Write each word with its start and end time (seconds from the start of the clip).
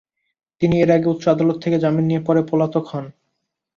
তিনি 0.61 0.75
এর 0.81 0.89
আগে 0.91 1.07
উচ্চ 1.09 1.23
আদালত 1.27 1.57
থেকে 1.63 1.77
জামিন 1.79 2.05
নিয়ে 2.07 2.21
পরে 2.27 2.41
পলাতক 2.49 2.85
হন। 2.91 3.05